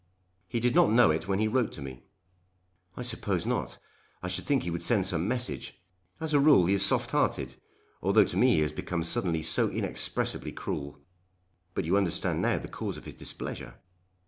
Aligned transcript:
"He 0.47 0.59
did 0.59 0.73
not 0.73 0.89
know 0.91 1.11
it 1.11 1.27
when 1.27 1.37
he 1.37 1.47
wrote 1.47 1.71
to 1.73 1.81
me." 1.83 2.01
"I 2.97 3.03
suppose 3.03 3.45
not. 3.45 3.77
I 4.23 4.29
should 4.29 4.45
think 4.45 4.63
he 4.63 4.71
would 4.71 4.81
send 4.81 5.05
some 5.05 5.27
message. 5.27 5.79
As 6.19 6.33
a 6.33 6.39
rule 6.39 6.65
he 6.65 6.73
is 6.73 6.83
soft 6.83 7.11
hearted, 7.11 7.57
although 8.01 8.23
to 8.25 8.35
me 8.35 8.55
he 8.55 8.59
has 8.61 8.71
become 8.71 9.03
suddenly 9.03 9.43
so 9.43 9.69
inexpressibly 9.69 10.53
cruel." 10.53 10.97
"But 11.75 11.85
you 11.85 11.97
understand 11.97 12.41
now 12.41 12.57
the 12.57 12.67
cause 12.67 12.97
of 12.97 13.05
his 13.05 13.13
displeasure?" 13.13 13.75